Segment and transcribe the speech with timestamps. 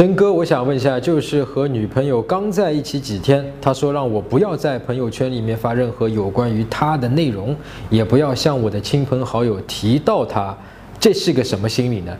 [0.00, 7.54] 真哥，我想问一下，就是和女朋友刚在一起几天，他说让我不要在朋友圈里面发任何有关于他的内容，
[7.90, 10.56] 也不要向我的亲朋好友提到他，
[10.98, 12.16] 这是个什么心理呢？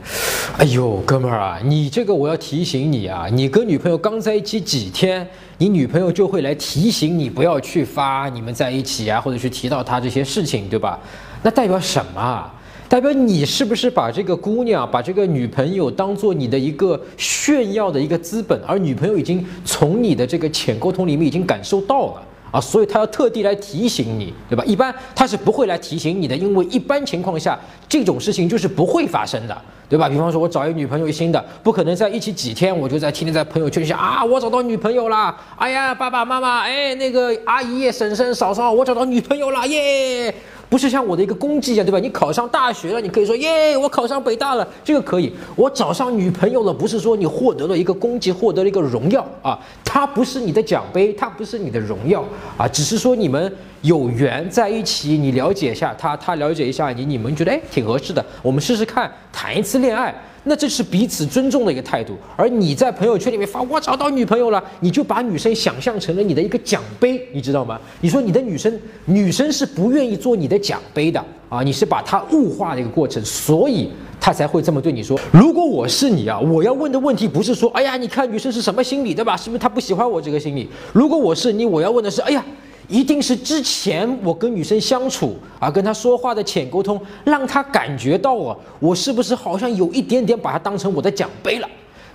[0.59, 5.27] 哎呦，哥们儿啊，你这个我要提醒你啊，你跟女朋友刚在一起几天，
[5.57, 11.01] 你女朋友就会来提醒你不要去发你们在一起啊，或者去提到他这些事情，对吧？
[11.43, 12.55] 那代表什么啊？
[12.91, 18.61] 代表你是不是把这个姑娘、把这个女朋友当做你的一个炫耀的一个资本？
[18.67, 24.65] 而女朋友已经从你的这个浅沟通里面已经感受到了啊，所以她要特地来提醒你，对吧？
[24.65, 27.57] 一般她是不会来提醒你的，因为一般情况下
[27.89, 29.57] 这种事情就是不会发生的，
[29.89, 30.09] 对吧？
[30.09, 40.35] 比方说，我找一个女朋友新的，不可能在一起几天，我就在天天在朋友圈里想啊，我找到女朋友了，哎呀，爸爸妈妈，哎，那个阿姨、婶婶、嫂嫂，我找到女朋友了，耶！
[40.71, 41.99] 不是像我的一个功绩一样，对吧？
[41.99, 45.33] 你考上大学了，你可以说耶，我考上北大了，这个可以。
[45.57, 52.25] 我找上女朋友了，不是说你获得了一个功绩，获得了一个荣耀啊，它不是你的奖杯，它不是你的荣耀
[52.57, 60.15] 啊，只是说你们有缘在一起，你了解一下他，他了解一下你，你们觉得哎挺合适的，我们试试看，谈一次恋爱。
[60.45, 67.79] 那这是彼此尊重的一个态度，而你在朋友圈里面发我找到女朋友了，你就把女生想象成了你的一个奖杯，你知道吗？
[68.01, 75.21] 你说你的女生，女生是不愿意做你的奖杯的啊，你是把她物化的一个过程，所以她才会这么对你说。
[75.31, 79.37] 如果我是你啊，我要问的问题不是说，哎呀，你看女生是什么心理，对吧？
[79.37, 80.67] 是不是她不喜欢我这个心理？
[80.95, 82.43] 如果我是你，我要问的是，哎呀。
[82.91, 91.69] 一定是之前我跟女生相处啊，跟她说话的浅沟通，让她感觉到啊，我是不是好像有一点点把她当成我的奖杯了？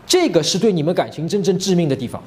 [0.06, 2.22] 这个是对你们感情真正致命的地方。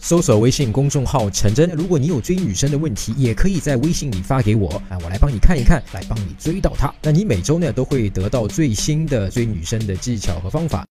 [0.00, 6.92] 搜索微信公众号陈真，如果你有追女生的问题，也可以在微信里发给我啊，我来帮你看一看，来帮你追到她。
[7.00, 10.82] 那你每周呢都会得到最新的追女生的技巧和方法。